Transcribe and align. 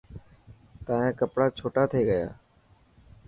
تايان 0.85 1.11
ڪپڙا 1.19 1.45
ڇوٽا 1.57 1.83
ٿي 1.91 2.01
گيا. 2.09 2.27